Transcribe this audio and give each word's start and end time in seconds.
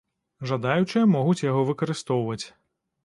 Жадаючыя 0.51 1.03
могуць 1.15 1.43
яго 1.51 1.61
выкарыстоўваць. 1.71 2.43